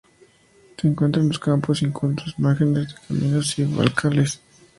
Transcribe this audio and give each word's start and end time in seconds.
Se 0.79 0.87
encuentra 0.87 1.21
en 1.21 1.27
los 1.27 1.37
campos 1.37 1.83
incultos, 1.83 2.33
márgenes 2.39 2.87
de 2.87 2.95
caminos 3.07 3.59
y 3.59 3.65
bancales. 3.65 4.41